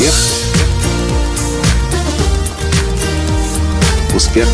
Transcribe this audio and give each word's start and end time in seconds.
Успех. 0.00 0.14
Успех. 4.14 4.48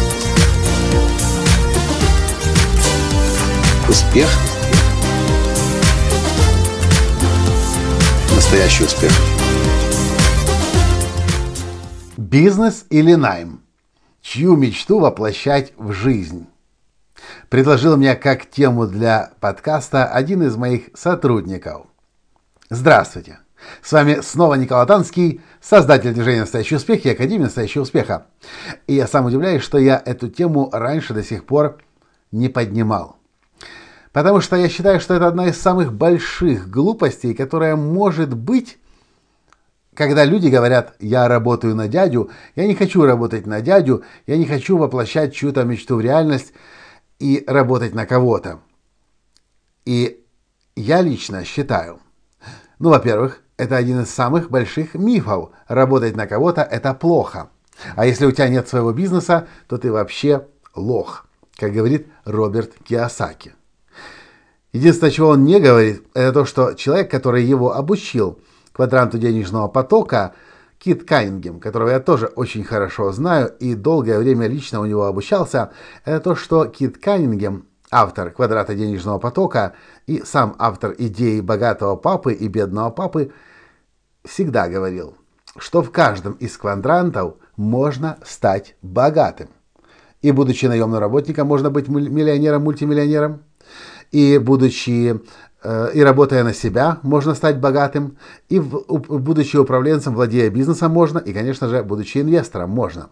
Успех. 3.88 4.28
Настоящий 8.34 8.84
успех. 8.84 9.12
Бизнес 12.16 12.84
или 12.90 13.14
найм? 13.14 13.62
Чью 14.22 14.56
мечту 14.56 14.98
воплощать 14.98 15.72
в 15.76 15.92
жизнь? 15.92 16.48
Предложил 17.48 17.96
мне 17.96 18.16
как 18.16 18.50
тему 18.50 18.88
для 18.88 19.30
подкаста 19.38 20.06
один 20.06 20.42
из 20.42 20.56
моих 20.56 20.88
сотрудников. 20.94 21.86
Здравствуйте! 22.68 23.38
С 23.82 23.92
вами 23.92 24.20
снова 24.22 24.54
Николай 24.54 24.86
Танский, 24.86 25.40
создатель 25.60 26.12
движения 26.12 26.40
«Настоящий 26.40 26.76
успех» 26.76 27.04
и 27.04 27.10
Академии 27.10 27.44
«Настоящего 27.44 27.82
успеха». 27.82 28.26
И 28.86 28.94
я 28.94 29.06
сам 29.06 29.26
удивляюсь, 29.26 29.62
что 29.62 29.78
я 29.78 30.02
эту 30.04 30.28
тему 30.28 30.68
раньше 30.72 31.14
до 31.14 31.22
сих 31.22 31.44
пор 31.44 31.78
не 32.32 32.48
поднимал. 32.48 33.16
Потому 34.12 34.40
что 34.40 34.56
я 34.56 34.68
считаю, 34.68 35.00
что 35.00 35.14
это 35.14 35.26
одна 35.26 35.48
из 35.48 35.60
самых 35.60 35.92
больших 35.92 36.70
глупостей, 36.70 37.34
которая 37.34 37.76
может 37.76 38.34
быть, 38.34 38.78
когда 39.94 40.24
люди 40.24 40.48
говорят 40.48 40.94
«я 41.00 41.28
работаю 41.28 41.74
на 41.74 41.88
дядю», 41.88 42.30
«я 42.54 42.66
не 42.66 42.74
хочу 42.74 43.04
работать 43.04 43.46
на 43.46 43.60
дядю», 43.60 44.04
«я 44.26 44.36
не 44.36 44.46
хочу 44.46 44.78
воплощать 44.78 45.34
чью-то 45.34 45.64
мечту 45.64 45.96
в 45.96 46.00
реальность» 46.00 46.52
и 47.18 47.44
работать 47.46 47.94
на 47.94 48.06
кого-то. 48.06 48.60
И 49.84 50.24
я 50.74 51.00
лично 51.00 51.44
считаю, 51.44 52.00
ну, 52.78 52.90
во-первых, 52.90 53.42
это 53.56 53.76
один 53.76 54.00
из 54.00 54.10
самых 54.10 54.50
больших 54.50 54.94
мифов. 54.94 55.50
Работать 55.68 56.16
на 56.16 56.26
кого-то– 56.26 56.62
это 56.70 56.94
плохо. 56.94 57.48
А 57.94 58.06
если 58.06 58.26
у 58.26 58.32
тебя 58.32 58.48
нет 58.48 58.68
своего 58.68 58.92
бизнеса, 58.92 59.48
то 59.68 59.78
ты 59.78 59.92
вообще 59.92 60.46
лох, 60.74 61.26
как 61.56 61.72
говорит 61.72 62.06
Роберт 62.24 62.72
Киосаки. 62.84 63.54
Единственное, 64.72 65.10
чего 65.10 65.28
он 65.30 65.44
не 65.44 65.60
говорит, 65.60 66.02
это 66.14 66.32
то, 66.32 66.44
что 66.44 66.74
человек, 66.74 67.10
который 67.10 67.44
его 67.44 67.74
обучил 67.74 68.38
квадранту 68.72 69.18
денежного 69.18 69.68
потока, 69.68 70.34
Кит 70.78 71.04
Кайнгем, 71.04 71.60
которого 71.60 71.88
я 71.88 72.00
тоже 72.00 72.26
очень 72.26 72.62
хорошо 72.62 73.10
знаю 73.10 73.54
и 73.58 73.74
долгое 73.74 74.18
время 74.18 74.46
лично 74.46 74.80
у 74.80 74.84
него 74.84 75.04
обучался, 75.04 75.72
это 76.04 76.20
то, 76.20 76.36
что 76.36 76.66
Кит 76.66 76.98
Каннингем 76.98 77.66
автор 77.90 78.30
«Квадрата 78.30 78.74
денежного 78.74 79.18
потока» 79.18 79.74
и 80.06 80.22
сам 80.24 80.54
автор 80.58 80.94
идеи 80.98 81.40
богатого 81.40 81.96
папы 81.96 82.32
и 82.32 82.48
бедного 82.48 82.90
папы, 82.90 83.32
всегда 84.24 84.68
говорил, 84.68 85.16
что 85.58 85.82
в 85.82 85.90
каждом 85.90 86.34
из 86.34 86.56
квадрантов 86.56 87.36
можно 87.56 88.18
стать 88.24 88.76
богатым. 88.82 89.48
И 90.22 90.32
будучи 90.32 90.66
наемным 90.66 90.98
работником, 90.98 91.46
можно 91.46 91.70
быть 91.70 91.88
миллионером, 91.88 92.64
мультимиллионером. 92.64 93.42
И 94.10 94.38
будучи 94.38 95.20
э, 95.62 95.90
и 95.94 96.00
работая 96.00 96.42
на 96.42 96.52
себя, 96.52 96.98
можно 97.02 97.34
стать 97.34 97.60
богатым. 97.60 98.18
И 98.48 98.58
будучи 98.58 99.56
управленцем, 99.56 100.14
владея 100.14 100.50
бизнесом, 100.50 100.92
можно. 100.92 101.18
И, 101.18 101.32
конечно 101.32 101.68
же, 101.68 101.82
будучи 101.82 102.18
инвестором, 102.18 102.70
можно. 102.70 103.08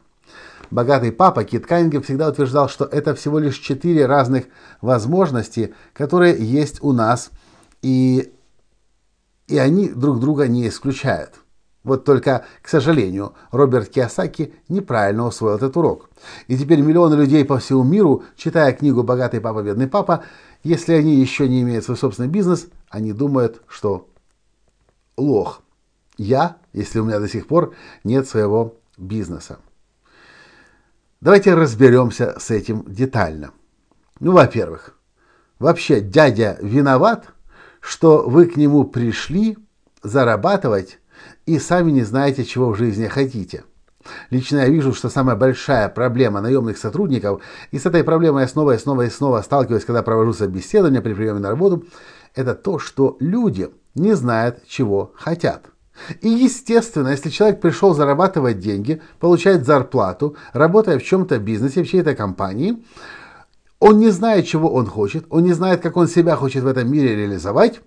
Богатый 0.75 1.12
папа 1.12 1.44
Кит 1.44 1.67
Каннингем 1.67 2.03
всегда 2.03 2.28
утверждал, 2.28 2.69
что 2.69 2.84
это 2.84 3.14
всего 3.14 3.39
лишь 3.39 3.58
четыре 3.58 4.06
разных 4.06 4.47
возможности, 4.81 5.72
которые 5.92 6.36
есть 6.36 6.83
у 6.83 6.92
нас, 6.92 7.31
и, 7.81 8.34
и 9.47 9.56
они 9.56 9.89
друг 9.89 10.19
друга 10.19 10.48
не 10.48 10.66
исключают. 10.66 11.34
Вот 11.84 12.04
только, 12.04 12.44
к 12.60 12.66
сожалению, 12.66 13.34
Роберт 13.53 13.88
Киосаки 13.88 14.53
неправильно 14.69 15.28
усвоил 15.28 15.54
этот 15.54 15.76
урок. 15.76 16.10
И 16.48 16.59
теперь 16.59 16.81
миллионы 16.81 17.15
людей 17.15 17.44
по 17.44 17.60
всему 17.60 17.84
миру, 17.84 18.25
читая 18.37 18.72
книгу 18.72 19.04
«Богатый 19.04 19.41
папа, 19.41 19.62
бедный 19.62 19.87
папа», 19.87 20.25
если 20.65 20.94
они 20.94 21.15
еще 21.15 21.48
не 21.48 21.62
имеют 21.62 21.84
свой 21.84 21.97
собственный 21.97 22.28
бизнес, 22.28 22.66
они 22.88 23.12
думают, 23.12 23.62
что 23.69 24.09
лох. 25.16 25.62
Я, 26.16 26.56
если 26.72 26.98
у 26.98 27.04
меня 27.04 27.21
до 27.21 27.28
сих 27.28 27.47
пор 27.47 27.75
нет 28.03 28.27
своего 28.27 28.75
бизнеса. 28.98 29.59
Давайте 31.24 31.54
разберемся 31.54 32.38
с 32.38 32.50
этим 32.50 32.84
детально. 32.86 33.52
Ну, 34.20 34.32
во-первых, 34.32 34.94
вообще 35.58 36.02
дядя 36.02 36.58
виноват, 36.60 37.28
что 37.80 38.28
вы 38.28 38.44
к 38.44 38.56
нему 38.56 38.84
пришли 38.84 39.56
зарабатывать 40.02 40.98
и 41.46 41.58
сами 41.58 41.92
не 41.92 42.02
знаете, 42.02 42.44
чего 42.44 42.68
в 42.68 42.76
жизни 42.76 43.06
хотите. 43.06 43.64
Лично 44.28 44.58
я 44.58 44.68
вижу, 44.68 44.92
что 44.92 45.08
самая 45.08 45.34
большая 45.34 45.88
проблема 45.88 46.42
наемных 46.42 46.76
сотрудников, 46.76 47.41
и 47.70 47.78
с 47.78 47.86
этой 47.86 48.04
проблемой 48.04 48.42
я 48.42 48.48
снова 48.48 48.74
и 48.74 48.78
снова 48.78 49.06
и 49.06 49.08
снова 49.08 49.41
сталкиваюсь, 49.41 49.86
когда 49.86 50.02
провожу 50.02 50.34
собеседование 50.34 51.00
при 51.00 51.14
приеме 51.14 51.38
на 51.38 51.48
работу, 51.48 51.86
это 52.34 52.54
то, 52.54 52.78
что 52.78 53.16
люди 53.18 53.70
не 53.94 54.12
знают, 54.12 54.62
чего 54.66 55.14
хотят. 55.16 55.70
И 56.21 56.28
естественно, 56.28 57.09
если 57.09 57.31
человек 57.31 57.60
пришел 57.60 57.94
зарабатывать 57.94 58.59
деньги, 58.59 59.00
получать 59.21 59.65
зарплату, 59.65 60.37
работая 60.53 60.99
в 60.99 61.05
чем-то 61.05 61.38
бизнесе, 61.38 61.82
в 61.82 61.88
чьей-то 61.88 62.15
компании, 62.15 62.84
он 63.78 63.99
не 63.99 64.10
знает, 64.10 64.47
чего 64.47 64.72
он 64.72 64.87
хочет, 64.87 65.27
он 65.31 65.44
не 65.44 65.53
знает, 65.53 65.81
как 65.83 65.97
он 65.97 66.09
себя 66.09 66.37
хочет 66.37 66.65
в 66.65 66.66
этом 66.66 66.91
мире 66.91 67.15
реализовать, 67.15 67.81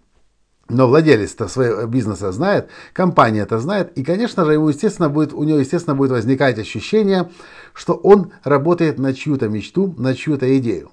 но 0.70 0.88
владелец-то 0.88 1.48
своего 1.48 1.86
бизнеса 1.86 2.32
знает, 2.32 2.70
компания 2.94 3.42
это 3.42 3.60
знает, 3.60 3.98
и, 3.98 4.04
конечно 4.04 4.46
же, 4.46 4.54
ему, 4.54 4.70
естественно, 4.70 5.10
будет, 5.10 5.34
у 5.34 5.44
него, 5.44 5.60
естественно, 5.60 5.96
будет 5.96 6.12
возникать 6.12 6.60
ощущение, 6.60 7.32
что 7.74 7.94
он 7.94 8.32
работает 8.44 9.00
на 9.00 9.14
чью-то 9.14 9.48
мечту, 9.48 9.94
на 9.98 10.14
чью-то 10.14 10.58
идею. 10.58 10.92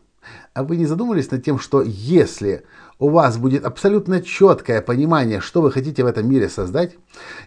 А 0.53 0.63
вы 0.63 0.77
не 0.77 0.87
задумывались 0.87 1.31
над 1.31 1.45
тем, 1.45 1.59
что 1.59 1.83
если 1.83 2.65
у 2.99 3.09
вас 3.09 3.39
будет 3.39 3.65
абсолютно 3.65 4.23
четкое 4.23 4.81
понимание, 4.81 5.41
что 5.41 5.63
вы 5.63 5.73
хотите 5.73 6.05
в 6.05 6.07
этом 6.07 6.29
мире 6.29 6.49
создать, 6.49 6.97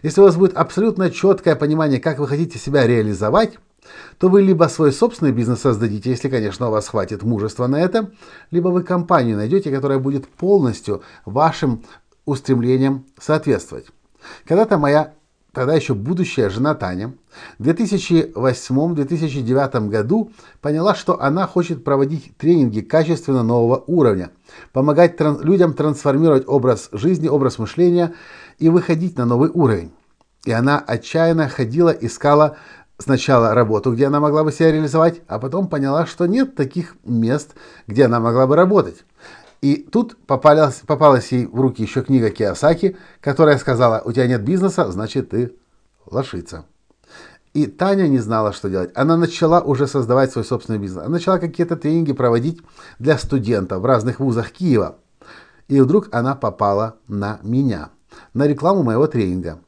если 0.02 0.20
у 0.20 0.24
вас 0.24 0.36
будет 0.36 0.56
абсолютно 0.56 1.10
четкое 1.10 1.56
понимание, 1.56 2.00
как 2.00 2.18
вы 2.18 2.28
хотите 2.28 2.58
себя 2.58 2.86
реализовать, 2.86 3.58
то 4.18 4.28
вы 4.28 4.42
либо 4.42 4.64
свой 4.64 4.92
собственный 4.92 5.32
бизнес 5.32 5.60
создадите, 5.60 6.10
если, 6.10 6.28
конечно, 6.28 6.68
у 6.68 6.70
вас 6.70 6.88
хватит 6.88 7.22
мужества 7.22 7.66
на 7.66 7.80
это, 7.80 8.10
либо 8.50 8.68
вы 8.68 8.82
компанию 8.82 9.36
найдете, 9.36 9.70
которая 9.70 9.98
будет 9.98 10.28
полностью 10.28 11.02
вашим 11.24 11.84
устремлениям 12.26 13.06
соответствовать. 13.18 13.86
Когда-то 14.44 14.76
моя 14.78 15.14
тогда 15.52 15.74
еще 15.74 15.94
будущая 15.94 16.48
жена 16.50 16.74
Таня, 16.74 17.14
в 17.58 17.66
2008-2009 17.66 19.88
году 19.88 20.30
поняла, 20.60 20.94
что 20.94 21.18
она 21.20 21.46
хочет 21.46 21.82
проводить 21.84 22.36
тренинги 22.36 22.80
качественно 22.80 23.42
нового 23.42 23.82
уровня, 23.86 24.30
помогать 24.72 25.16
тран- 25.16 25.42
людям 25.42 25.72
трансформировать 25.74 26.44
образ 26.46 26.90
жизни, 26.92 27.28
образ 27.28 27.58
мышления 27.58 28.14
и 28.58 28.68
выходить 28.68 29.16
на 29.16 29.24
новый 29.24 29.50
уровень. 29.52 29.90
И 30.44 30.52
она 30.52 30.78
отчаянно 30.78 31.48
ходила, 31.48 31.90
искала 31.90 32.56
сначала 32.98 33.54
работу, 33.54 33.92
где 33.92 34.06
она 34.06 34.20
могла 34.20 34.44
бы 34.44 34.52
себя 34.52 34.72
реализовать, 34.72 35.22
а 35.28 35.38
потом 35.38 35.68
поняла, 35.68 36.06
что 36.06 36.26
нет 36.26 36.56
таких 36.56 36.96
мест, 37.04 37.54
где 37.86 38.06
она 38.06 38.20
могла 38.20 38.46
бы 38.46 38.56
работать. 38.56 39.04
И 39.60 39.76
тут 39.76 40.16
попалась, 40.26 40.82
попалась 40.86 41.32
ей 41.32 41.46
в 41.46 41.60
руки 41.60 41.82
еще 41.82 42.02
книга 42.02 42.30
Киосаки, 42.30 42.96
которая 43.20 43.58
сказала, 43.58 44.02
у 44.04 44.12
тебя 44.12 44.26
нет 44.26 44.42
бизнеса, 44.42 44.90
значит 44.90 45.30
ты 45.30 45.56
лошица. 46.06 46.64
И 47.54 47.66
Таня 47.66 48.06
не 48.06 48.18
знала, 48.18 48.52
что 48.52 48.68
делать. 48.68 48.90
Она 48.94 49.16
начала 49.16 49.60
уже 49.60 49.86
создавать 49.86 50.30
свой 50.30 50.44
собственный 50.44 50.78
бизнес. 50.78 51.02
Она 51.02 51.14
начала 51.14 51.38
какие-то 51.38 51.76
тренинги 51.76 52.12
проводить 52.12 52.60
для 52.98 53.18
студентов 53.18 53.82
в 53.82 53.86
разных 53.86 54.20
вузах 54.20 54.52
Киева. 54.52 54.98
И 55.66 55.80
вдруг 55.80 56.08
она 56.12 56.36
попала 56.36 56.96
на 57.08 57.40
меня, 57.42 57.90
на 58.34 58.46
рекламу 58.46 58.82
моего 58.82 59.06
тренинга. 59.06 59.58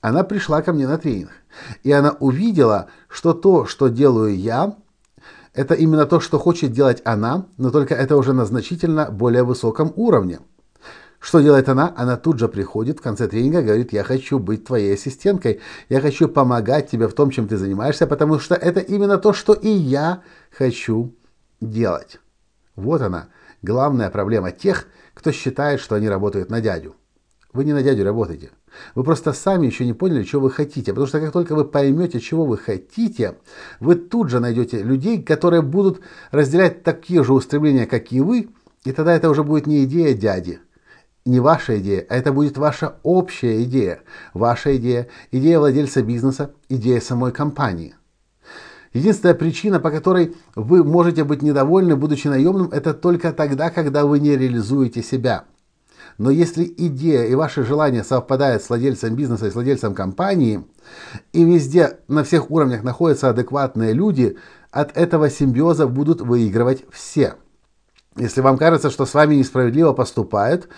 Она 0.00 0.22
пришла 0.22 0.62
ко 0.62 0.72
мне 0.72 0.86
на 0.86 0.96
тренинг. 0.96 1.30
И 1.82 1.90
она 1.90 2.16
увидела, 2.20 2.86
что 3.08 3.32
то, 3.32 3.66
что 3.66 3.88
делаю 3.88 4.36
я, 4.36 4.76
это 5.52 5.74
именно 5.74 6.06
то, 6.06 6.20
что 6.20 6.38
хочет 6.38 6.72
делать 6.72 7.02
она, 7.04 7.46
но 7.56 7.70
только 7.70 7.94
это 7.94 8.16
уже 8.16 8.32
на 8.32 8.44
значительно 8.44 9.10
более 9.10 9.42
высоком 9.42 9.92
уровне. 9.96 10.40
Что 11.18 11.40
делает 11.40 11.68
она? 11.68 11.92
Она 11.96 12.16
тут 12.16 12.38
же 12.38 12.48
приходит 12.48 12.98
в 12.98 13.02
конце 13.02 13.28
тренинга, 13.28 13.60
говорит, 13.62 13.92
я 13.92 14.04
хочу 14.04 14.38
быть 14.38 14.64
твоей 14.64 14.94
ассистенткой, 14.94 15.60
я 15.90 16.00
хочу 16.00 16.28
помогать 16.28 16.88
тебе 16.88 17.08
в 17.08 17.12
том, 17.12 17.30
чем 17.30 17.46
ты 17.46 17.58
занимаешься, 17.58 18.06
потому 18.06 18.38
что 18.38 18.54
это 18.54 18.80
именно 18.80 19.18
то, 19.18 19.34
что 19.34 19.52
и 19.52 19.68
я 19.68 20.22
хочу 20.50 21.14
делать. 21.60 22.20
Вот 22.74 23.02
она, 23.02 23.28
главная 23.60 24.08
проблема 24.08 24.50
тех, 24.50 24.86
кто 25.12 25.30
считает, 25.30 25.80
что 25.80 25.94
они 25.94 26.08
работают 26.08 26.48
на 26.48 26.62
дядю. 26.62 26.96
Вы 27.52 27.64
не 27.64 27.74
на 27.74 27.82
дядю 27.82 28.04
работаете. 28.04 28.50
Вы 28.94 29.04
просто 29.04 29.32
сами 29.32 29.66
еще 29.66 29.86
не 29.86 29.92
поняли, 29.92 30.24
что 30.24 30.40
вы 30.40 30.50
хотите. 30.50 30.92
Потому 30.92 31.06
что 31.06 31.20
как 31.20 31.32
только 31.32 31.54
вы 31.54 31.64
поймете, 31.64 32.20
чего 32.20 32.44
вы 32.44 32.58
хотите, 32.58 33.36
вы 33.80 33.94
тут 33.94 34.30
же 34.30 34.40
найдете 34.40 34.82
людей, 34.82 35.22
которые 35.22 35.62
будут 35.62 36.00
разделять 36.30 36.82
такие 36.82 37.24
же 37.24 37.32
устремления, 37.32 37.86
как 37.86 38.12
и 38.12 38.20
вы, 38.20 38.48
и 38.84 38.92
тогда 38.92 39.14
это 39.14 39.28
уже 39.30 39.42
будет 39.44 39.66
не 39.66 39.84
идея 39.84 40.14
дяди. 40.14 40.60
не 41.24 41.40
ваша 41.40 41.78
идея, 41.78 42.06
а 42.08 42.16
это 42.16 42.32
будет 42.32 42.56
ваша 42.56 42.96
общая 43.02 43.62
идея. 43.64 44.00
Ваша 44.34 44.76
идея, 44.76 45.08
идея 45.30 45.58
владельца 45.58 46.02
бизнеса, 46.02 46.52
идея 46.68 47.00
самой 47.00 47.32
компании. 47.32 47.94
Единственная 48.92 49.34
причина, 49.34 49.78
по 49.78 49.90
которой 49.90 50.34
вы 50.56 50.82
можете 50.82 51.22
быть 51.24 51.42
недовольны, 51.42 51.94
будучи 51.94 52.26
наемным, 52.26 52.70
это 52.72 52.92
только 52.92 53.32
тогда, 53.32 53.70
когда 53.70 54.04
вы 54.04 54.18
не 54.18 54.36
реализуете 54.36 55.02
себя. 55.02 55.44
Но 56.18 56.30
если 56.30 56.64
идея 56.64 57.24
и 57.24 57.34
ваши 57.34 57.64
желания 57.64 58.04
совпадают 58.04 58.62
с 58.62 58.68
владельцем 58.68 59.14
бизнеса 59.14 59.46
и 59.46 59.50
с 59.50 59.54
владельцем 59.54 59.94
компании, 59.94 60.64
и 61.32 61.44
везде 61.44 61.98
на 62.08 62.24
всех 62.24 62.50
уровнях 62.50 62.82
находятся 62.82 63.30
адекватные 63.30 63.92
люди, 63.92 64.36
от 64.70 64.96
этого 64.96 65.30
симбиоза 65.30 65.86
будут 65.86 66.20
выигрывать 66.20 66.84
все. 66.90 67.34
Если 68.16 68.40
вам 68.40 68.58
кажется, 68.58 68.90
что 68.90 69.06
с 69.06 69.14
вами 69.14 69.36
несправедливо 69.36 69.92
поступают, 69.92 70.68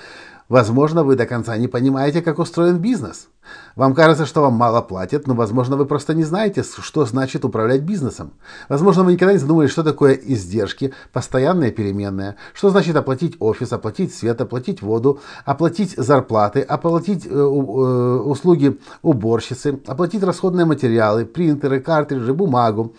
Возможно, 0.52 1.02
вы 1.02 1.16
до 1.16 1.24
конца 1.24 1.56
не 1.56 1.66
понимаете, 1.66 2.20
как 2.20 2.38
устроен 2.38 2.76
бизнес. 2.76 3.28
Вам 3.74 3.94
кажется, 3.94 4.26
что 4.26 4.42
вам 4.42 4.52
мало 4.52 4.82
платят, 4.82 5.26
но, 5.26 5.34
возможно, 5.34 5.76
вы 5.78 5.86
просто 5.86 6.12
не 6.12 6.24
знаете, 6.24 6.62
что 6.62 7.06
значит 7.06 7.46
управлять 7.46 7.80
бизнесом. 7.80 8.32
Возможно, 8.68 9.02
вы 9.02 9.14
никогда 9.14 9.32
не 9.32 9.38
задумывались, 9.38 9.70
что 9.70 9.82
такое 9.82 10.12
издержки, 10.12 10.92
постоянные 11.10 11.70
переменные, 11.70 12.36
что 12.52 12.68
значит 12.68 12.94
оплатить 12.96 13.36
офис, 13.40 13.72
оплатить 13.72 14.14
свет, 14.14 14.42
оплатить 14.42 14.82
воду, 14.82 15.20
оплатить 15.46 15.94
зарплаты, 15.96 16.60
оплатить 16.60 17.24
э, 17.24 17.30
э, 17.30 17.32
услуги 17.34 18.78
уборщицы, 19.00 19.80
оплатить 19.86 20.22
расходные 20.22 20.66
материалы, 20.66 21.24
принтеры, 21.24 21.80
картриджи, 21.80 22.34
бумагу, 22.34 22.94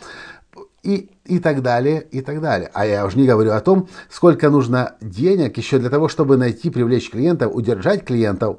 и, 0.84 1.10
и 1.26 1.40
так 1.40 1.62
далее, 1.62 2.06
и 2.12 2.22
так 2.22 2.42
далее. 2.42 2.70
А 2.74 2.86
я 2.86 3.06
уже 3.06 3.18
не 3.18 3.26
говорю 3.26 3.52
о 3.52 3.62
том, 3.62 3.88
сколько 4.10 4.50
нужно 4.50 4.96
денег 5.02 5.58
еще 5.58 5.80
для 5.80 5.90
того, 5.90 6.10
чтобы 6.10 6.38
найти, 6.38 6.70
привлечь 6.70 7.10
клиентов, 7.10 7.56
удержать 7.56 8.06
клиентов. 8.06 8.58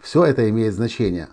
Все 0.00 0.24
это 0.24 0.48
имеет 0.50 0.74
значение. 0.74 1.28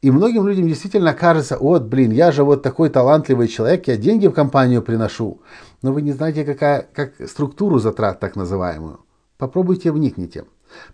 И 0.00 0.10
многим 0.10 0.46
людям 0.46 0.66
действительно 0.66 1.14
кажется, 1.14 1.58
вот, 1.58 1.84
блин, 1.84 2.10
я 2.10 2.32
же 2.32 2.42
вот 2.42 2.62
такой 2.62 2.90
талантливый 2.90 3.48
человек, 3.48 3.86
я 3.86 3.96
деньги 3.96 4.26
в 4.26 4.32
компанию 4.32 4.82
приношу. 4.82 5.40
Но 5.80 5.92
вы 5.92 6.02
не 6.02 6.12
знаете, 6.12 6.44
какая, 6.44 6.86
как 6.92 7.12
структуру 7.28 7.78
затрат 7.78 8.18
так 8.18 8.34
называемую. 8.34 9.00
Попробуйте 9.38 9.92
вникните. 9.92 10.44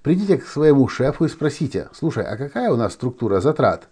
Придите 0.03 0.39
к 0.39 0.47
своему 0.47 0.89
шефу 0.89 1.25
и 1.25 1.29
спросите, 1.29 1.89
слушай, 1.93 2.25
а 2.25 2.37
какая 2.37 2.71
у 2.71 2.77
нас 2.77 2.95
структура 2.95 3.41
затрат? 3.41 3.89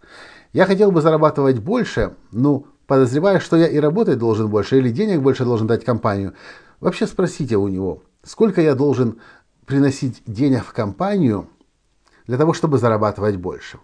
Я 0.52 0.66
хотел 0.66 0.90
бы 0.90 1.00
зарабатывать 1.00 1.58
больше, 1.58 2.14
ну, 2.32 2.66
подозревая, 2.87 3.41
что 3.41 3.56
я 3.56 3.67
и 3.67 3.79
работать 3.79 4.19
должен 4.19 4.49
больше, 4.49 4.79
или 4.79 4.91
денег 4.91 5.21
больше 5.21 5.44
должен 5.44 5.67
дать 5.67 5.85
компанию, 5.85 6.35
вообще 6.81 7.06
спросите 7.06 7.56
у 7.56 7.69
него, 7.69 8.03
сколько 8.23 8.61
я 8.61 8.75
должен 8.75 9.21
приносить 9.67 10.23
денег 10.27 10.65
в 10.65 10.73
компанию 10.73 11.49
для 12.27 12.38
того, 12.38 12.53
чтобы 12.53 12.79
зарабатывать 12.79 13.37
больше. 13.37 13.79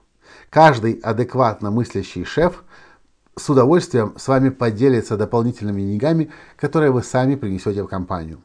Каждый 0.51 0.95
адекватно 0.95 1.71
мыслящий 1.71 2.25
шеф 2.25 2.65
с 3.37 3.49
удовольствием 3.49 4.15
с 4.17 4.29
вами 4.29 4.51
поделится 4.51 5.17
дополнительными 5.17 5.83
деньгами, 5.83 6.31
которые 6.57 6.91
вы 6.91 7.03
сами 7.03 7.35
принесете 7.35 7.83
в 7.83 7.89
компанию. 7.89 8.43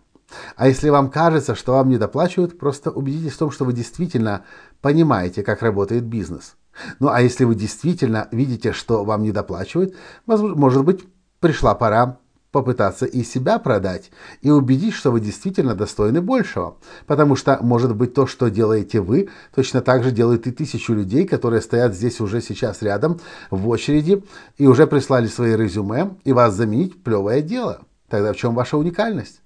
А 0.55 0.67
если 0.67 0.89
вам 0.89 1.09
кажется, 1.09 1.55
что 1.55 1.73
вам 1.73 1.89
не 1.89 1.97
доплачивают, 1.97 2.57
просто 2.59 2.91
убедитесь 2.91 3.33
в 3.33 3.37
том, 3.37 3.51
что 3.51 3.65
вы 3.65 3.73
действительно 3.73 4.43
понимаете, 4.81 5.43
как 5.43 5.61
работает 5.61 6.03
бизнес. 6.03 6.55
Ну 6.99 7.09
а 7.09 7.21
если 7.21 7.43
вы 7.43 7.55
действительно 7.55 8.27
видите, 8.31 8.73
что 8.73 9.03
вам 9.03 9.23
не 9.23 9.31
доплачивают, 9.31 9.95
может 10.25 10.85
быть, 10.85 11.03
пришла 11.39 11.75
пора 11.75 12.19
попытаться 12.51 13.05
и 13.05 13.23
себя 13.23 13.59
продать 13.59 14.09
и 14.41 14.49
убедить, 14.49 14.93
что 14.93 15.11
вы 15.11 15.19
действительно 15.19 15.75
достойны 15.75 16.21
большего. 16.21 16.77
Потому 17.05 17.35
что, 17.35 17.59
может 17.61 17.95
быть, 17.95 18.13
то, 18.13 18.25
что 18.25 18.49
делаете 18.49 18.99
вы, 19.01 19.29
точно 19.53 19.81
так 19.81 20.03
же 20.03 20.11
делают 20.11 20.47
и 20.47 20.51
тысячу 20.51 20.93
людей, 20.93 21.27
которые 21.27 21.61
стоят 21.61 21.93
здесь 21.93 22.19
уже 22.19 22.41
сейчас 22.41 22.81
рядом 22.81 23.19
в 23.51 23.67
очереди 23.67 24.23
и 24.57 24.65
уже 24.65 24.87
прислали 24.87 25.27
свои 25.27 25.55
резюме, 25.55 26.15
и 26.23 26.33
вас 26.33 26.53
заменить 26.55 27.03
плевое 27.03 27.41
дело. 27.41 27.81
Тогда 28.09 28.33
в 28.33 28.37
чем 28.37 28.55
ваша 28.55 28.77
уникальность? 28.77 29.41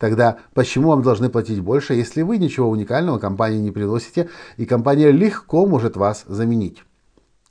Тогда 0.00 0.38
почему 0.54 0.88
вам 0.88 1.02
должны 1.02 1.28
платить 1.28 1.60
больше, 1.60 1.92
если 1.92 2.22
вы 2.22 2.38
ничего 2.38 2.70
уникального 2.70 3.18
компании 3.18 3.58
не 3.58 3.70
приносите, 3.70 4.30
и 4.56 4.64
компания 4.64 5.10
легко 5.10 5.66
может 5.66 5.94
вас 5.96 6.24
заменить? 6.26 6.82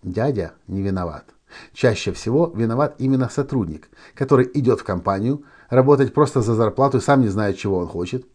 Дядя 0.01 0.53
не 0.67 0.81
виноват. 0.81 1.25
Чаще 1.73 2.11
всего 2.11 2.51
виноват 2.55 2.95
именно 2.97 3.29
сотрудник, 3.29 3.89
который 4.15 4.49
идет 4.55 4.79
в 4.79 4.83
компанию, 4.83 5.43
работать 5.69 6.11
просто 6.11 6.41
за 6.41 6.55
зарплату 6.55 6.97
и 6.97 7.01
сам 7.01 7.21
не 7.21 7.27
знает, 7.27 7.57
чего 7.57 7.77
он 7.77 7.87
хочет. 7.87 8.25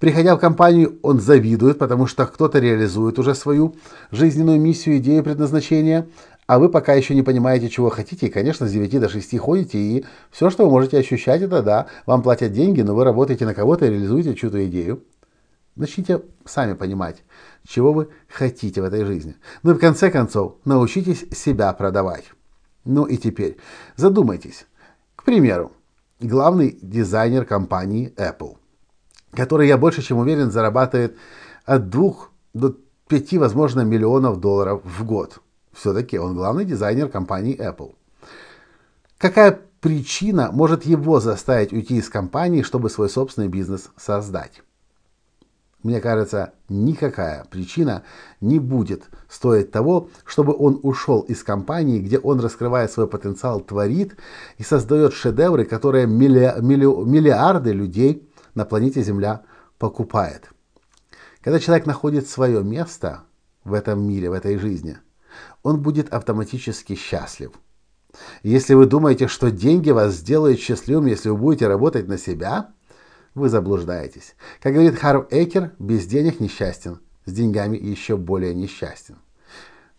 Приходя 0.00 0.34
в 0.34 0.40
компанию, 0.40 0.98
он 1.02 1.20
завидует, 1.20 1.78
потому 1.78 2.08
что 2.08 2.26
кто-то 2.26 2.58
реализует 2.58 3.20
уже 3.20 3.36
свою 3.36 3.76
жизненную 4.10 4.60
миссию, 4.60 4.96
идею, 4.96 5.22
предназначение, 5.22 6.08
а 6.46 6.58
вы 6.58 6.68
пока 6.68 6.94
еще 6.94 7.14
не 7.14 7.22
понимаете, 7.22 7.68
чего 7.68 7.88
хотите, 7.88 8.26
и, 8.26 8.30
конечно, 8.30 8.66
с 8.66 8.72
9 8.72 9.00
до 9.00 9.08
6 9.08 9.38
ходите, 9.38 9.78
и 9.78 10.04
все, 10.30 10.50
что 10.50 10.64
вы 10.64 10.70
можете 10.70 10.98
ощущать, 10.98 11.42
это 11.42 11.62
да, 11.62 11.86
вам 12.04 12.22
платят 12.22 12.52
деньги, 12.52 12.80
но 12.82 12.94
вы 12.94 13.04
работаете 13.04 13.46
на 13.46 13.54
кого-то 13.54 13.86
и 13.86 13.90
реализуете 13.90 14.34
чью-то 14.34 14.64
идею. 14.66 15.04
Начните 15.76 16.20
сами 16.44 16.74
понимать, 16.74 17.22
чего 17.66 17.92
вы 17.92 18.08
хотите 18.28 18.82
в 18.82 18.84
этой 18.84 19.04
жизни. 19.04 19.36
Ну 19.62 19.70
и 19.70 19.74
в 19.74 19.78
конце 19.78 20.10
концов, 20.10 20.56
научитесь 20.64 21.24
себя 21.32 21.72
продавать. 21.72 22.24
Ну 22.84 23.04
и 23.04 23.16
теперь 23.16 23.56
задумайтесь. 23.96 24.66
К 25.16 25.22
примеру, 25.22 25.72
главный 26.20 26.76
дизайнер 26.82 27.44
компании 27.46 28.12
Apple, 28.16 28.56
который, 29.30 29.68
я 29.68 29.78
больше 29.78 30.02
чем 30.02 30.18
уверен, 30.18 30.50
зарабатывает 30.50 31.16
от 31.64 31.88
2 31.88 32.14
до 32.52 32.76
5, 33.08 33.34
возможно, 33.34 33.82
миллионов 33.82 34.40
долларов 34.40 34.82
в 34.84 35.04
год– 35.04 35.40
все-таки 35.72 36.18
он 36.18 36.34
главный 36.34 36.64
дизайнер 36.64 37.08
компании 37.08 37.58
Apple. 37.58 37.94
Какая 39.18 39.60
причина 39.80 40.50
может 40.52 40.84
его 40.84 41.20
заставить 41.20 41.72
уйти 41.72 41.96
из 41.96 42.08
компании, 42.08 42.62
чтобы 42.62 42.90
свой 42.90 43.08
собственный 43.08 43.48
бизнес 43.48 43.90
создать? 43.96 44.62
Мне 45.82 46.00
кажется, 46.00 46.52
никакая 46.68 47.44
причина 47.50 48.04
не 48.40 48.60
будет 48.60 49.04
стоить 49.28 49.72
того, 49.72 50.10
чтобы 50.24 50.54
он 50.56 50.78
ушел 50.84 51.22
из 51.22 51.42
компании, 51.42 51.98
где 51.98 52.18
он 52.18 52.38
раскрывает 52.38 52.92
свой 52.92 53.08
потенциал, 53.08 53.60
творит 53.60 54.16
и 54.58 54.62
создает 54.62 55.12
шедевры, 55.12 55.64
которые 55.64 56.06
милли, 56.06 56.54
милли, 56.60 56.84
миллиарды 56.84 57.72
людей 57.72 58.28
на 58.54 58.64
планете 58.64 59.02
Земля 59.02 59.42
покупает. 59.78 60.50
Когда 61.40 61.58
человек 61.58 61.86
находит 61.86 62.28
свое 62.28 62.62
место 62.62 63.24
в 63.64 63.72
этом 63.72 64.06
мире, 64.06 64.30
в 64.30 64.34
этой 64.34 64.58
жизни– 64.58 64.98
он 65.62 65.80
будет 65.80 66.12
автоматически 66.12 66.94
счастлив. 66.94 67.52
Если 68.42 68.74
вы 68.74 68.86
думаете, 68.86 69.26
что 69.26 69.50
деньги 69.50 69.90
вас 69.90 70.14
сделают 70.14 70.60
счастливым, 70.60 71.06
если 71.06 71.30
вы 71.30 71.36
будете 71.36 71.66
работать 71.66 72.08
на 72.08 72.18
себя, 72.18 72.72
вы 73.34 73.48
заблуждаетесь. 73.48 74.34
Как 74.60 74.74
говорит 74.74 74.98
Харв 74.98 75.26
Экер, 75.30 75.72
без 75.78 76.06
денег 76.06 76.40
несчастен, 76.40 77.00
с 77.24 77.32
деньгами 77.32 77.76
еще 77.78 78.16
более 78.16 78.54
несчастен. 78.54 79.16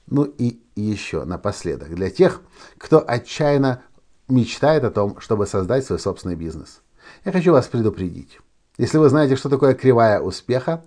Ну 0.05 0.24
и 0.24 0.62
еще 0.75 1.24
напоследок, 1.24 1.96
для 1.96 2.10
тех, 2.10 2.41
кто 2.77 3.03
отчаянно 3.05 3.82
мечтает 4.27 4.84
о 4.84 4.91
том, 4.91 5.20
чтобы 5.20 5.48
создать 5.48 5.86
свой 5.86 6.00
собственный 6.00 6.36
бизнес. 6.36 6.82
Я 7.25 7.32
хочу 7.32 7.51
вас 7.51 7.67
предупредить. 7.67 8.39
Если 8.77 8.98
вы 8.98 9.10
знаете, 9.10 9.36
что 9.36 9.50
такое 9.50 9.74
кривая 9.74 10.20
успеха, 10.20 10.84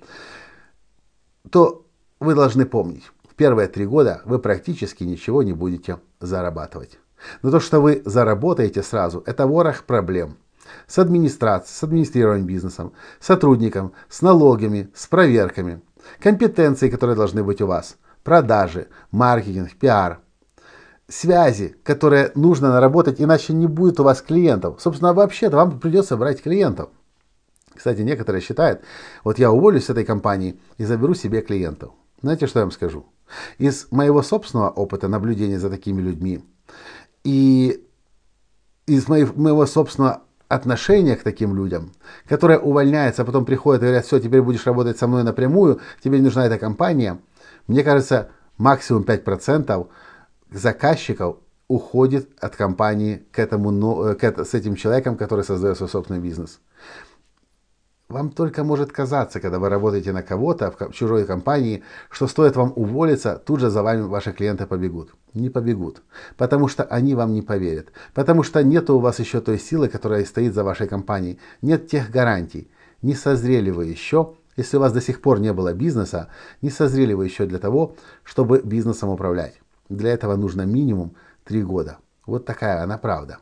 то 1.51 1.87
вы 2.21 2.35
должны 2.35 2.67
помнить, 2.67 3.05
первые 3.37 3.69
три 3.69 3.87
года 3.87 4.23
вы 4.25 4.39
практически 4.39 5.05
ничего 5.05 5.43
не 5.43 5.53
будете 5.53 5.99
зарабатывать. 6.21 6.99
Но 7.43 7.51
то, 7.51 7.61
что 7.61 7.81
вы 7.81 8.03
заработаете 8.05 8.83
сразу, 8.83 9.23
это 9.27 9.47
ворох 9.47 9.85
проблем. 9.85 10.37
С 10.87 10.99
администрацией, 10.99 11.75
с 11.75 11.83
администрированием 11.83 12.47
бизнесом, 12.47 12.93
сотрудником, 13.21 13.93
с 14.09 14.23
налогами, 14.23 14.91
с 14.95 15.07
проверками, 15.07 15.81
компетенции, 16.21 16.91
которые 16.91 17.17
должны 17.17 17.43
быть 17.45 17.61
у 17.61 17.67
вас, 17.67 17.97
продажи, 18.25 18.89
маркетинг, 19.11 19.71
пиар, 19.79 20.21
связи, 21.09 21.77
которые 21.85 22.33
нужно 22.35 22.71
наработать, 22.71 23.21
иначе 23.21 23.53
не 23.53 23.67
будет 23.67 24.01
у 24.01 24.05
вас 24.05 24.23
клиентов. 24.23 24.81
Собственно, 24.81 25.15
вообще-то 25.15 25.57
вам 25.57 25.79
придется 25.79 26.17
брать 26.17 26.43
клиентов. 26.43 26.91
Кстати, 27.75 28.01
некоторые 28.01 28.43
считают, 28.43 28.83
вот 29.23 29.39
я 29.39 29.53
уволюсь 29.53 29.85
с 29.85 29.91
этой 29.91 30.05
компании 30.05 30.59
и 30.79 30.85
заберу 30.85 31.15
себе 31.15 31.43
клиентов. 31.43 31.93
Знаете, 32.23 32.47
что 32.47 32.61
я 32.61 32.65
вам 32.65 32.73
скажу? 32.73 33.07
Из 33.59 33.89
моего 33.91 34.23
собственного 34.23 34.71
опыта 34.71 35.09
наблюдения 35.09 35.59
за 35.59 35.71
такими 35.71 36.01
людьми 36.01 36.45
и 37.25 37.85
из 38.87 39.09
моего 39.09 39.67
собственного 39.67 40.23
отношения 40.49 41.17
к 41.17 41.23
таким 41.23 41.57
людям, 41.57 41.93
которые 42.29 42.59
увольняются, 42.59 43.23
а 43.23 43.25
потом 43.25 43.45
приходят 43.45 43.83
и 43.83 43.87
говорят, 43.87 44.07
все, 44.07 44.21
теперь 44.21 44.43
будешь 44.43 44.67
работать 44.67 44.99
со 44.99 45.09
мной 45.09 45.25
напрямую, 45.25 45.81
тебе 46.03 46.19
не 46.19 46.25
нужна 46.25 46.47
эта 46.47 46.59
компания, 46.59 47.19
мне 47.67 47.83
кажется, 47.83 48.31
максимум 48.59 49.03
5% 49.03 49.89
заказчиков 50.53 51.39
уходит 51.69 52.29
от 52.41 52.55
компании 52.55 53.27
к 53.33 53.41
этому, 53.41 54.15
к, 54.15 54.23
с 54.23 54.55
этим 54.55 54.77
человеком, 54.77 55.17
который 55.17 55.45
создает 55.45 55.77
свой 55.77 55.89
собственный 55.89 56.21
бизнес. 56.21 56.61
Вам 58.09 58.31
только 58.31 58.63
может 58.63 58.93
казаться, 58.93 59.41
когда 59.41 59.59
вы 59.59 59.69
работаете 59.69 60.13
на 60.13 60.23
кого-то 60.23 60.71
в 60.71 60.93
чужой 60.93 61.25
компании, 61.25 61.83
что 62.09 62.27
стоит 62.27 62.57
вам 62.57 62.73
уволиться, 62.77 63.43
тут 63.45 63.61
же 63.61 63.71
за 63.71 63.83
вами 63.83 64.03
ваши 64.03 64.33
клиенты 64.33 64.67
побегут. 64.67 65.15
Не 65.35 65.51
побегут, 65.51 66.03
потому 66.37 66.69
что 66.69 66.85
они 66.85 67.15
вам 67.15 67.33
не 67.33 67.43
поверят, 67.43 67.89
потому 68.15 68.43
что 68.43 68.63
нет 68.63 68.89
у 68.91 69.01
вас 69.01 69.19
еще 69.19 69.41
той 69.41 69.59
силы, 69.59 69.89
которая 69.89 70.25
стоит 70.25 70.55
за 70.55 70.63
вашей 70.65 70.87
компанией, 70.87 71.39
нет 71.63 71.89
тех 71.89 72.11
гарантий. 72.11 72.71
Не 73.03 73.15
созрели 73.15 73.71
вы 73.71 73.87
еще, 73.87 74.35
если 74.57 74.79
у 74.79 74.81
вас 74.81 74.93
до 74.93 75.01
сих 75.01 75.21
пор 75.21 75.41
не 75.41 75.53
было 75.53 75.75
бизнеса, 75.75 76.29
не 76.63 76.71
созрели 76.71 77.13
вы 77.13 77.27
еще 77.27 77.45
для 77.47 77.59
того, 77.59 77.97
чтобы 78.23 78.63
бизнесом 78.65 79.11
управлять. 79.11 79.61
Для 79.89 80.13
этого 80.13 80.37
нужно 80.37 80.63
минимум 80.63 81.15
три 81.45 81.63
года. 81.63 81.99
Вот 82.25 82.47
такая 82.47 82.83
она 82.83 82.99
правда. 82.99 83.39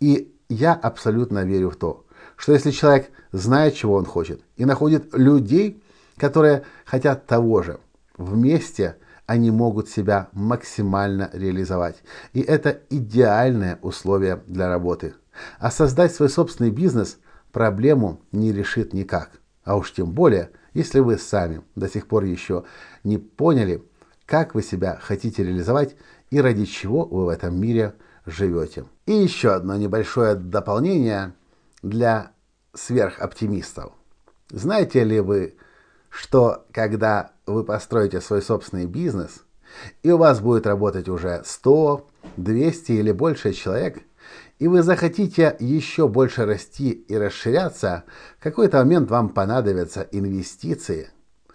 И 0.00 0.34
я 0.48 0.72
абсолютно 0.72 1.44
верю 1.44 1.70
в 1.70 1.76
то, 1.76 2.06
что 2.38 2.52
если 2.52 2.70
человек 2.70 3.10
знает, 3.32 3.74
чего 3.74 3.96
он 3.96 4.06
хочет, 4.06 4.40
и 4.56 4.64
находит 4.64 5.12
людей, 5.12 5.82
которые 6.16 6.62
хотят 6.86 7.26
того 7.26 7.62
же, 7.62 7.80
вместе 8.16 8.96
они 9.26 9.50
могут 9.50 9.90
себя 9.90 10.28
максимально 10.32 11.28
реализовать. 11.34 11.96
И 12.32 12.40
это 12.40 12.80
идеальное 12.88 13.78
условие 13.82 14.42
для 14.46 14.68
работы. 14.68 15.14
А 15.58 15.70
создать 15.70 16.14
свой 16.14 16.30
собственный 16.30 16.70
бизнес 16.70 17.18
проблему 17.52 18.22
не 18.32 18.52
решит 18.52 18.94
никак. 18.94 19.32
А 19.64 19.76
уж 19.76 19.92
тем 19.92 20.12
более, 20.12 20.50
если 20.72 21.00
вы 21.00 21.18
сами 21.18 21.60
до 21.74 21.88
сих 21.88 22.06
пор 22.06 22.24
еще 22.24 22.64
не 23.04 23.18
поняли, 23.18 23.84
как 24.24 24.54
вы 24.54 24.62
себя 24.62 24.98
хотите 25.00 25.44
реализовать 25.44 25.96
и 26.30 26.40
ради 26.40 26.64
чего 26.64 27.04
вы 27.04 27.26
в 27.26 27.28
этом 27.28 27.60
мире 27.60 27.94
живете. 28.24 28.84
И 29.06 29.12
еще 29.12 29.52
одно 29.52 29.76
небольшое 29.76 30.34
дополнение 30.34 31.34
для 31.82 32.32
сверхоптимистов. 32.74 33.92
Знаете 34.50 35.04
ли 35.04 35.20
вы, 35.20 35.56
что 36.10 36.66
когда 36.72 37.32
вы 37.46 37.64
построите 37.64 38.20
свой 38.20 38.42
собственный 38.42 38.86
бизнес, 38.86 39.44
и 40.02 40.10
у 40.10 40.16
вас 40.16 40.40
будет 40.40 40.66
работать 40.66 41.08
уже 41.08 41.42
100, 41.44 42.08
200 42.36 42.92
или 42.92 43.12
больше 43.12 43.52
человек, 43.52 44.02
и 44.58 44.66
вы 44.66 44.82
захотите 44.82 45.56
еще 45.60 46.08
больше 46.08 46.44
расти 46.44 46.90
и 46.90 47.16
расширяться, 47.16 48.04
в 48.38 48.42
какой-то 48.42 48.78
момент 48.78 49.10
вам 49.10 49.28
понадобятся 49.28 50.08
инвестиции, 50.10 51.10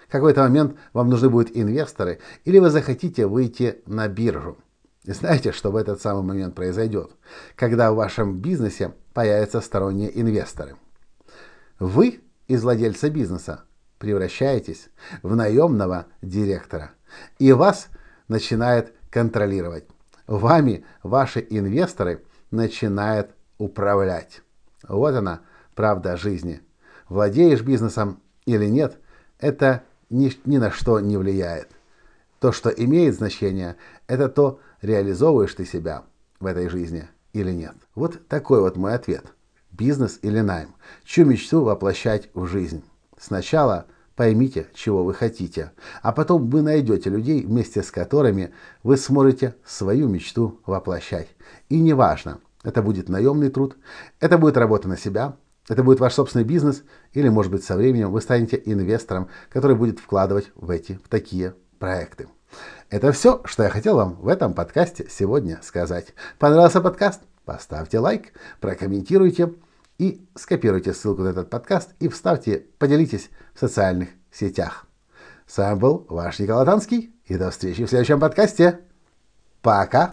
в 0.08 0.12
какой-то 0.12 0.42
момент 0.44 0.78
вам 0.94 1.10
нужны 1.10 1.30
будут 1.30 1.56
инвесторы, 1.56 2.20
или 2.46 2.60
вы 2.60 2.70
захотите 2.70 3.26
выйти 3.26 3.82
на 3.86 4.08
биржу. 4.08 4.58
И 5.06 5.12
знаете, 5.12 5.52
что 5.52 5.72
в 5.72 5.76
этот 5.76 6.02
самый 6.02 6.24
момент 6.24 6.56
произойдет, 6.56 7.12
когда 7.56 7.92
в 7.92 7.96
вашем 7.96 8.40
бизнесе 8.40 8.94
появятся 9.14 9.60
сторонние 9.60 10.20
инвесторы. 10.20 10.78
Вы 11.78 12.22
из 12.48 12.64
владельца 12.64 13.10
бизнеса 13.10 13.66
превращаетесь 14.00 14.90
в 15.22 15.36
наемного 15.36 16.08
директора, 16.22 16.92
и 17.38 17.52
вас 17.52 17.88
начинает 18.28 18.94
контролировать. 19.10 19.86
Вами 20.26 20.86
ваши 21.04 21.46
инвесторы 21.50 22.24
начинают 22.50 23.32
управлять. 23.58 24.42
Вот 24.88 25.14
она, 25.16 25.42
правда 25.76 26.16
жизни. 26.16 26.62
Владеешь 27.10 27.62
бизнесом 27.62 28.22
или 28.46 28.66
нет, 28.66 28.98
это 29.40 29.84
ни, 30.10 30.32
ни 30.46 30.58
на 30.58 30.72
что 30.72 31.00
не 31.00 31.18
влияет. 31.18 31.70
То, 32.40 32.52
что 32.52 32.70
имеет 32.70 33.16
значение, 33.16 33.76
это 34.08 34.30
то, 34.30 34.60
реализовываешь 34.84 35.54
ты 35.56 35.66
себя 35.66 36.04
в 36.40 36.46
этой 36.46 36.70
жизни 36.70 37.08
или 37.32 37.52
нет. 37.52 37.76
Вот 37.96 38.28
такой 38.28 38.60
вот 38.60 38.76
мой 38.76 38.94
ответ. 38.94 39.26
Бизнес 39.72 40.20
или 40.22 40.42
найм? 40.42 40.76
Чью 41.04 41.26
мечту 41.26 41.64
воплощать 41.64 42.30
в 42.34 42.46
жизнь? 42.46 42.84
Сначала 43.18 43.88
поймите, 44.16 44.68
чего 44.76 45.04
вы 45.04 45.14
хотите, 45.14 45.72
а 46.04 46.12
потом 46.12 46.50
вы 46.50 46.62
найдете 46.62 47.10
людей, 47.10 47.44
вместе 47.44 47.82
с 47.82 47.90
которыми 47.90 48.54
вы 48.84 48.98
сможете 48.98 49.56
свою 49.66 50.08
мечту 50.08 50.60
воплощать. 50.66 51.30
И 51.70 51.80
неважно, 51.80 52.40
это 52.64 52.84
будет 52.84 53.10
наемный 53.10 53.50
труд, 53.50 53.78
это 54.20 54.38
будет 54.38 54.58
работа 54.58 54.88
на 54.88 54.98
себя, 54.98 55.38
это 55.68 55.82
будет 55.82 56.02
ваш 56.02 56.14
собственный 56.14 56.46
бизнес, 56.46 56.84
или, 57.14 57.30
может 57.30 57.52
быть, 57.52 57.64
со 57.64 57.76
временем 57.76 58.12
вы 58.12 58.22
станете 58.22 58.62
инвестором, 58.64 59.30
который 59.50 59.76
будет 59.76 60.00
вкладывать 60.00 60.52
в 60.56 60.70
эти, 60.70 61.00
в 61.04 61.08
такие 61.08 61.56
проекты. 61.80 62.28
Это 62.90 63.12
все, 63.12 63.42
что 63.46 63.64
я 63.64 63.70
хотел 63.70 63.96
вам 63.96 64.16
в 64.16 64.28
этом 64.28 64.54
подкасте 64.54 65.08
сегодня 65.10 65.60
сказать. 65.64 66.14
Понравился 66.40 66.82
подкаст? 66.82 67.22
Поставьте 67.46 68.00
лайк, 68.00 68.34
прокомментируйте 68.62 69.54
и 69.98 70.26
скопируйте 70.36 70.94
ссылку 70.94 71.24
на 71.24 71.30
этот 71.30 71.50
подкаст 71.50 71.92
и 72.00 72.08
вставьте, 72.08 72.66
поделитесь 72.78 73.30
в 73.54 73.60
социальных 73.60 74.10
сетях. 74.32 74.86
С 75.48 75.58
вами 75.58 75.78
был 75.78 76.06
ваш 76.10 76.40
Николай 76.40 76.66
Танский 76.66 77.14
и 77.26 77.36
до 77.36 77.52
встречи 77.52 77.86
в 77.86 77.90
следующем 77.90 78.20
подкасте. 78.20 78.80
Пока! 79.62 80.12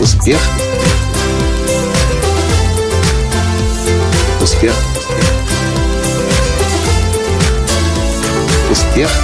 Успех! 0.00 0.40
Успех! 4.40 4.74
Успех! 8.70 9.23